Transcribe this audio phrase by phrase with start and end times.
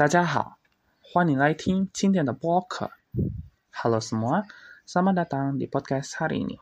[0.00, 0.58] 大家好，
[1.02, 2.90] 欢迎来听今天的播客。
[3.70, 4.48] Halo semua,
[4.88, 6.56] selamat datang di podcast hari ini。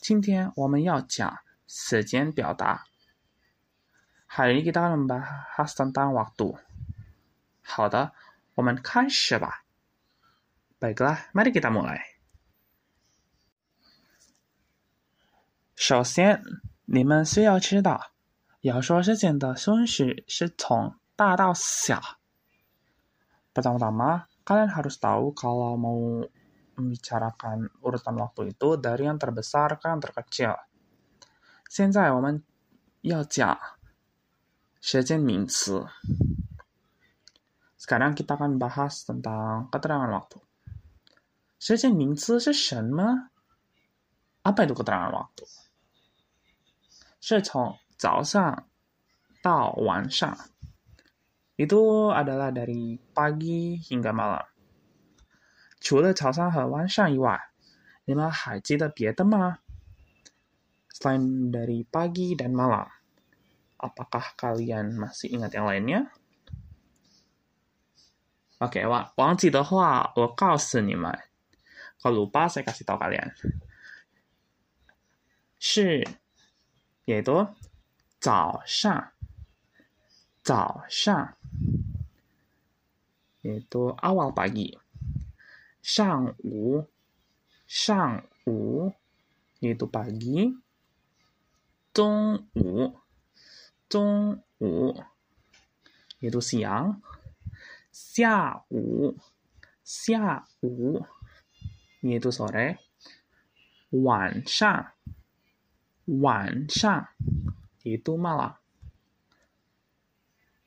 [0.00, 2.86] 今天我们要讲时间表达。
[4.26, 6.56] Hari ini kita akan membahas tentang waktu。
[7.60, 8.12] 好的，
[8.54, 9.66] 我们开始吧。
[10.80, 12.00] Baiklah, mari kita mulai。
[15.76, 16.40] 首先，
[16.86, 18.12] 你们需要知道，
[18.62, 22.00] 要说事情的顺序是从大到小。
[23.55, 26.21] Pertama-tama, kalian harus tahu kalau mau
[26.75, 30.55] membicarakan urutan waktu itu dari yang terbesar ke yang terkecil.
[31.69, 32.43] 现在我们
[33.01, 33.57] 要讲
[34.81, 35.87] 时间名词。
[37.79, 40.41] Sekarang kita akan bahas tentang keterangan waktu.
[41.57, 43.29] 时间名词是什么？
[44.43, 45.47] Apa itu keterangan waktu？
[47.21, 48.67] 是从早上
[49.41, 50.37] 到晚上。
[51.59, 54.45] itu adalah dari pagi hingga malam.
[55.79, 57.39] 除了早上和晚上以外，
[58.05, 59.59] 你们还记得别的吗？
[60.95, 62.87] Selain dari pagi dan malam,
[63.77, 66.07] apakah kalian masih ingat yang lainnya?
[68.57, 71.11] Oke, okay, 忘忘记的话，我告诉你们。
[71.99, 73.35] Kalau lupa, saya kasih tahu kalian.
[75.59, 76.07] 是，
[77.05, 77.49] yaitu
[78.19, 79.11] 早上，
[80.50, 81.36] 早上。
[83.46, 84.74] yaitu awal pagi.
[85.78, 86.82] Shang wu,
[87.64, 88.90] shang wu,
[89.62, 90.50] yaitu pagi.
[91.94, 92.90] Zong wu,
[93.86, 94.90] zong wu,
[96.18, 96.98] yaitu siang.
[97.94, 99.14] Xia wu,
[99.86, 100.98] xia wu,
[102.02, 102.78] yaitu sore.
[103.94, 104.86] Wan shang,
[106.06, 107.06] wan shang,
[107.86, 108.59] yaitu malam.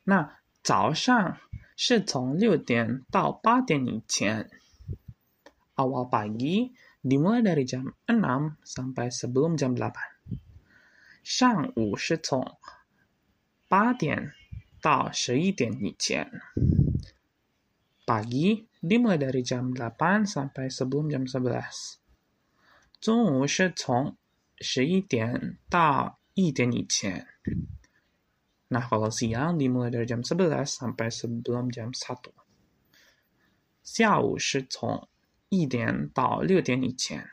[0.06, 1.38] Nah, 早上
[1.78, 4.50] 是从六点到八点以前。
[5.76, 9.92] Awal pagi dimulai dari jam 6 sampai sebelum jam 8.
[11.24, 12.58] 上午是从
[13.70, 14.34] 八点
[14.82, 16.30] 到十一点以前。
[18.06, 21.96] Pagi dimulai dari jam 8 sampai sebelum jam 11.
[23.00, 24.18] 中午是从
[24.60, 27.28] 十一点到一点以前。
[28.74, 32.34] Nah, kalau siang dimulai dari jam 11 sampai sebelum jam 1.
[33.86, 35.08] 下午是从
[35.50, 37.30] 一点到六点以前。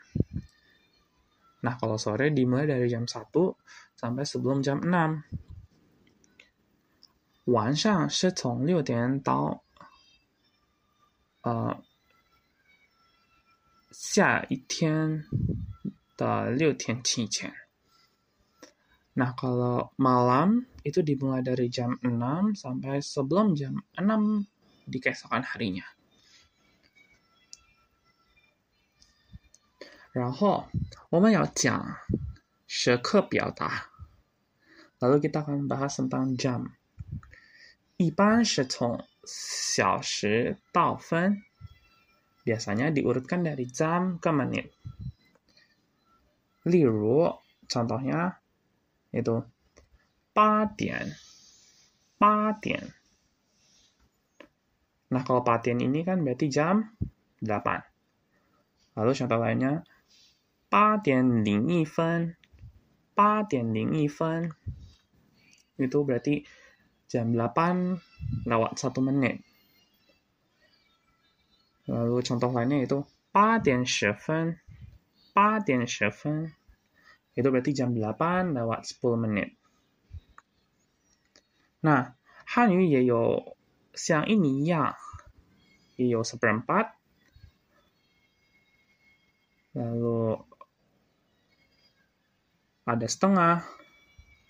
[1.65, 3.57] Nah, kalau sore dimulai dari jam 1
[3.97, 5.25] sampai sebelum jam 6.
[7.45, 9.63] 晚上是从六点到
[11.41, 11.81] 呃
[13.89, 15.25] 下一天
[16.15, 17.60] 的六点以前。
[19.16, 24.44] Nah, kalau malam itu dimulai dari jam 6 sampai sebelum jam 6
[24.84, 25.88] di keesokan harinya.
[30.12, 30.68] 然后
[31.10, 31.96] 我们要讲
[32.66, 33.92] 时刻表达，
[35.00, 36.72] lalu kita akan bahas tentang jam。
[37.96, 41.44] 一般是从小时到分，
[42.44, 44.72] biasanya diurutkan dari jam ke menit。
[46.64, 47.36] 例如，
[47.68, 48.39] contohnya
[49.10, 49.44] itu
[50.32, 51.16] 八点，
[52.18, 52.92] 八点。
[55.08, 56.92] Nah, kalau 八点 ini kan berarti jam
[57.38, 58.98] 8.
[58.98, 59.86] Lalu contoh lainnya,
[60.68, 62.34] 八点零一分，
[63.14, 64.50] 八点零一分。
[65.78, 66.42] Itu berarti
[67.06, 68.02] jam 8
[68.44, 69.46] lewat 1 menit.
[71.86, 74.58] Lalu contoh lainnya itu 八点十分，
[75.32, 76.52] 八点十分。
[77.31, 79.49] itu berarti jam 8 lewat 10 menit.
[81.81, 82.13] Nah,
[82.51, 83.55] Hanyu yeyo
[83.95, 84.91] siang ini ya.
[85.95, 86.91] yeyo seperempat.
[89.77, 90.35] Lalu
[92.83, 93.63] ada setengah.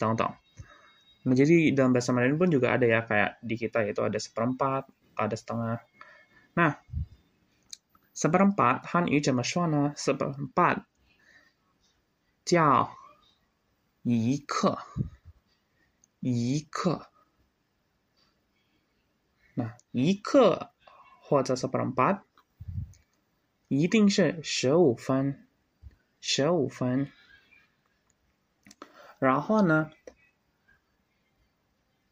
[0.01, 0.33] Tong-tong.
[1.21, 4.89] Nah, jadi dalam bahasa Mandarin pun juga ada ya kayak di kita itu ada seperempat,
[5.13, 5.77] ada setengah.
[6.57, 6.73] Nah,
[8.09, 10.81] seperempat Han Yu Jamashuana seperempat
[12.51, 12.91] 叫
[14.01, 14.77] 一克，
[16.19, 17.09] 一克。
[19.53, 20.73] 那一克
[21.21, 22.25] 或者是八点八
[23.69, 25.47] 一定是十五分，
[26.19, 27.09] 十五分。
[29.17, 29.89] 然后呢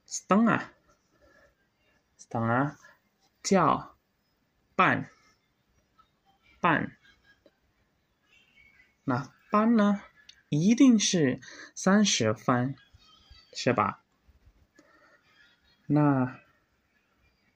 [0.07, 2.77] ，setengah，setengah
[3.43, 3.97] 叫
[4.77, 5.11] 半，
[6.61, 6.97] 半。
[9.03, 10.01] 那半呢？
[10.49, 11.39] 一定是
[11.73, 12.75] 三十分，
[13.53, 14.03] 是吧？
[15.85, 16.39] 那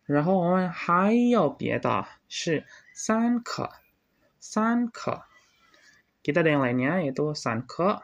[0.06, 3.72] 然后我们还有别的是三课，
[4.40, 5.24] 三课。
[6.24, 8.04] Kita ada yang lainnya yaitu 三课。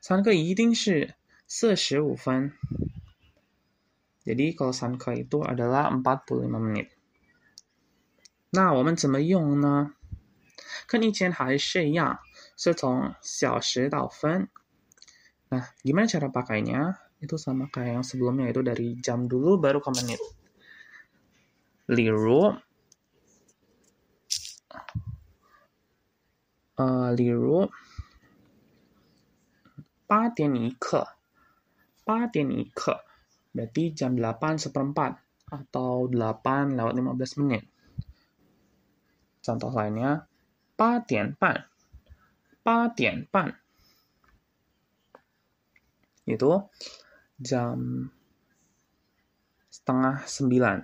[0.00, 1.14] 三课一定是
[1.46, 2.52] 四十五分。
[4.24, 6.88] Jadi kalau 三课 itu adalah 45 menit。
[8.50, 9.94] 那我们怎么用呢？
[10.86, 12.20] 跟以前还是一样，
[12.57, 14.49] 是从小时到分。
[15.49, 16.93] Nah, gimana cara pakainya?
[17.19, 20.21] Itu sama kayak yang sebelumnya, itu dari jam dulu baru ke menit.
[21.89, 22.53] Liru.
[26.79, 27.67] Uh, liru.
[30.07, 31.05] 8点一刻。
[32.05, 33.05] 8点一刻.
[33.53, 37.63] Berarti jam 8 seperempat atau 8 lewat 15 menit.
[39.41, 40.25] Contoh lainnya,
[40.77, 41.69] 8点半。
[42.63, 43.59] 8点半。
[46.29, 46.69] itu
[47.41, 48.05] jam
[49.73, 50.77] setengah sembilan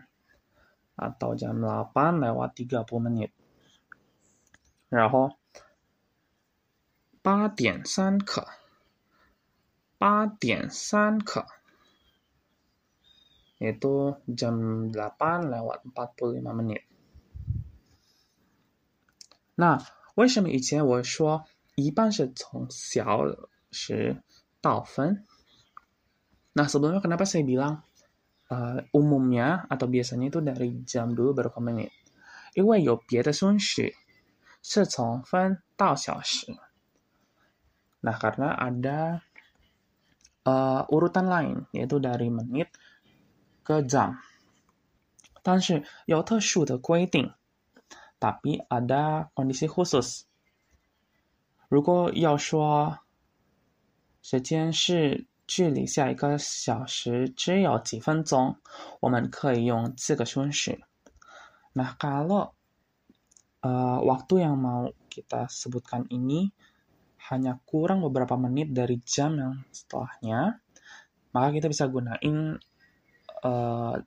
[0.98, 3.30] atau jam 8 lewat 30 menit.
[4.90, 5.38] 然后
[7.22, 8.48] 八点三刻，
[9.98, 11.46] 八点三刻
[13.60, 16.84] itu jam 8 lewat 45 menit.
[19.56, 19.80] 那
[20.16, 21.46] 为什么以前我说
[21.76, 23.26] 一半是从小
[23.72, 24.22] 时
[24.62, 25.26] 到分？
[26.56, 27.84] Nah, sebelumnya kenapa saya bilang
[28.48, 31.92] uh, umumnya atau biasanya itu dari jam dulu baru ke menit?
[32.56, 33.94] 因为有别的顺序
[34.64, 36.56] 是从分到小时。
[38.00, 39.20] Nah, karena ada
[40.48, 42.72] uh, urutan lain yaitu dari menit
[43.68, 44.24] ke jam.
[45.44, 47.34] 但是有特殊的规定，
[48.18, 50.24] tapi ada kondisi khusus。
[51.70, 53.00] 如果要说
[54.22, 58.58] 时间是距离下一个小时只有几分钟，
[59.00, 60.86] 我们可以用这个顺序。
[61.74, 62.54] Nah kalau
[63.62, 66.52] uh, waktu yang mau kita sebutkan ini
[67.30, 70.62] hanya kurang beberapa menit dari jam yang setelahnya,
[71.34, 72.62] maka kita bisa gunain
[73.42, 73.98] uh,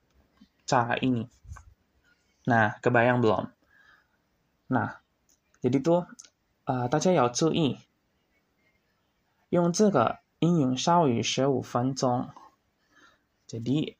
[0.63, 1.27] cara ini.
[2.47, 3.45] Nah, kebayang belum?
[4.71, 4.89] Nah,
[5.59, 6.07] jadi tuh
[6.65, 7.79] uh, 大家要注意，
[9.49, 12.29] 用这个英语少于十五分钟。
[13.47, 13.97] Jadi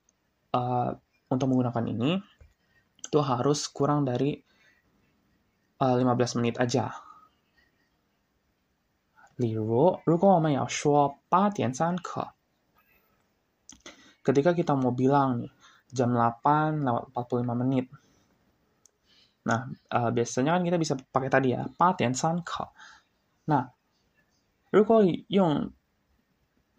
[0.54, 2.22] uh, untuk menggunakan ini
[3.02, 4.44] itu harus kurang dari
[5.82, 6.94] uh, 15 menit aja.
[9.40, 12.36] 例如，如果我们要说八点三刻，
[14.22, 15.50] ketika kita mau bilang nih
[15.90, 17.88] jam 8 lewat 45 menit.
[19.44, 22.70] Nah, uh, biasanya kan kita bisa pakai tadi ya, 八点三刻。
[23.46, 23.72] 那
[24.70, 25.72] 如果用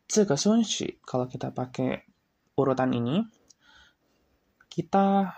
[0.07, 2.03] 这个顺序 kalau kita pakai
[2.55, 3.27] urutan ini
[4.71, 5.35] kita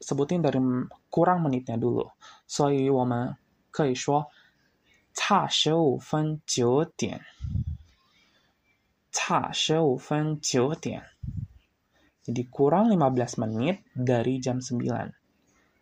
[0.00, 0.60] sebutin dari
[1.08, 2.04] kurang menitnya dulu.
[2.46, 3.36] 所以我们
[3.70, 4.30] 可以说
[5.14, 7.22] 差十五分九点，
[9.10, 11.04] 差十五分九点。
[12.26, 15.19] Jadi kurang 15 menit dari jam 9.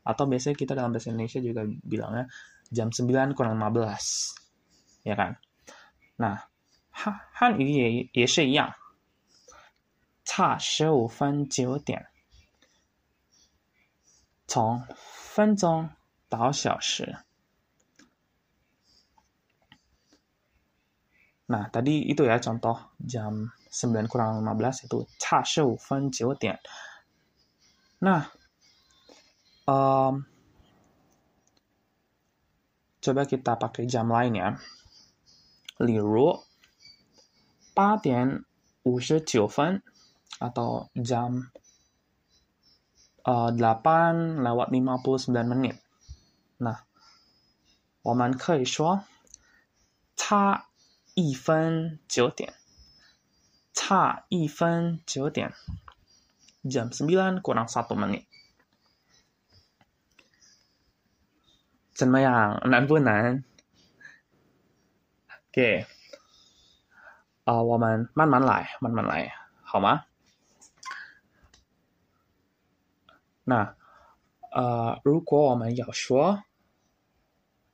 [0.03, 2.25] atau biasanya kita dalam bahasa Indonesia juga bilangnya
[2.69, 5.31] jam 9 kurang 15 ya kan?
[6.19, 6.49] Nah
[7.39, 8.73] Han Yu ye ye shi yang.
[10.29, 12.05] Cha shi wu fan jiu dian.
[14.51, 14.83] Cong
[15.33, 15.89] fan zong
[16.31, 17.07] dao xiao shi.
[21.49, 23.33] Nah, tadi itu ya contoh jam
[23.71, 26.59] 9 kurang 15 itu cha wu fan jiu dian.
[28.05, 28.21] Nah,
[29.68, 30.24] um,
[33.00, 34.48] coba kita pakai jam lain ya.
[35.78, 36.44] 例如
[37.74, 38.44] 八点
[38.84, 39.82] 五十九分
[40.38, 41.50] atau jam
[43.24, 45.76] uh, 8 lewat 59 menit.
[46.58, 46.78] Nah,
[48.02, 49.04] 我们可以说
[50.16, 50.68] 差
[51.14, 52.54] 一分九点，
[53.72, 55.52] 差一分九点，
[56.62, 58.26] jam 9 kurang satu menit.
[61.98, 62.60] 怎么样？
[62.68, 63.44] 难不难？
[65.48, 65.86] OK。
[67.44, 70.06] 呃，我们慢慢来，慢慢来，好吗？
[73.44, 73.76] 那
[74.50, 76.44] 呃，如果我们要说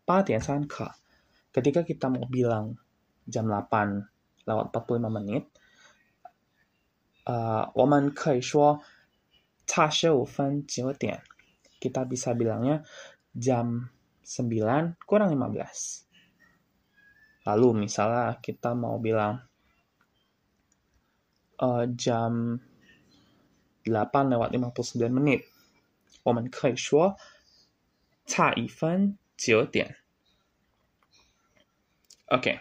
[0.04, 0.94] 八点三刻，
[1.52, 2.76] ketika kita mau bilang
[3.30, 4.08] jam 8
[4.44, 5.46] lewat 45 menit，
[7.24, 8.82] 呃，我们可以说
[9.66, 11.22] 差十五分九点，
[11.78, 12.82] kita bisa bilangnya
[13.36, 13.90] jam
[14.24, 16.04] 9 kurang 15.
[17.44, 19.42] Lalu misalnya kita mau bilang
[21.58, 22.60] uh, jam
[23.82, 23.90] 8
[24.30, 25.44] lewat 59 menit.
[26.22, 27.16] 我们可以说
[28.26, 29.96] 差一分九点。
[32.26, 32.60] OK，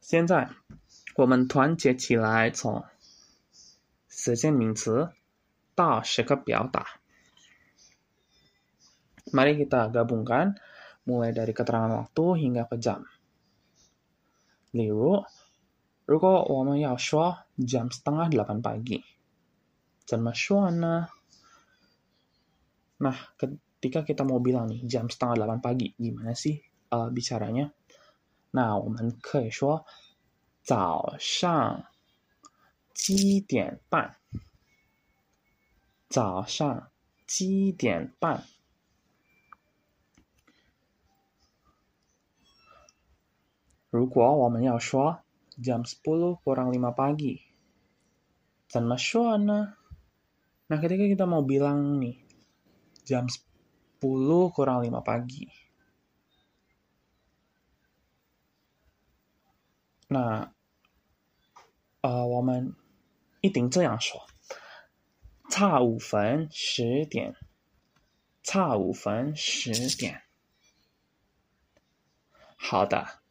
[0.00, 0.50] 现在
[1.14, 2.84] 我们团结起来，从
[4.08, 5.12] 时间名词
[5.74, 6.98] 到时刻表达。
[9.32, 10.56] Mari kita gabungkan
[11.04, 13.04] mulai dari keterangan waktu hingga ke jam.
[14.72, 15.24] 例如，
[16.04, 19.04] 如果我们要说 jam setengah delapan pagi，
[20.04, 21.08] 怎么说呢？
[22.98, 26.58] Nah, ketika kita mau bilang nih jam setengah delapan pagi, gimana sih
[26.90, 27.70] uh, bicaranya?
[28.52, 29.86] Nah, 我们可以说
[30.62, 31.84] 早上
[32.92, 34.16] 七点半，
[36.08, 36.90] 早上
[37.26, 38.44] 七点半。
[43.92, 45.24] 如果我们要说
[45.56, 47.40] jam 10 kurang 5 pagi,
[48.68, 49.00] sama
[49.40, 49.74] ne?
[50.68, 52.20] Nah, ketika kita mau bilang nih,
[53.08, 55.48] jam 10 kurang 5 pagi.
[60.12, 60.52] Nah,
[62.04, 62.76] uh, 我们
[63.40, 64.26] 一定这样说：
[65.48, 67.34] 差五分十点，
[68.42, 70.22] 差五分十点。
[72.56, 73.21] 好的。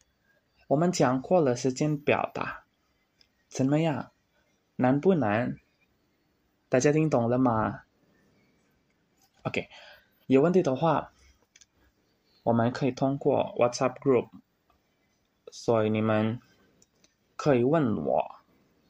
[0.73, 2.65] 我们讲过了时间表达，
[3.47, 4.11] 怎么样？
[4.77, 5.59] 难不难？
[6.71, 7.83] 大家听懂了吗
[9.43, 9.69] ？OK，
[10.29, 11.13] 有问题的话，
[12.45, 14.31] 我们可以通过 WhatsApp group，
[15.51, 16.41] 所以你们
[17.37, 18.37] 可以问我，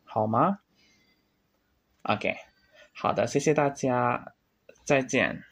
[0.05, 0.61] 好吗
[2.03, 2.37] ？OK，
[2.95, 4.35] 好的，谢谢大家，
[4.85, 5.43] 再见。